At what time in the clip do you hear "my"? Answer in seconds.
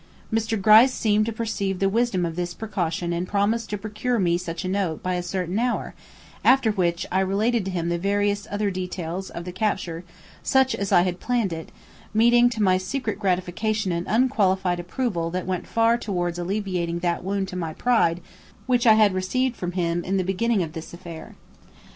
12.63-12.79, 17.55-17.71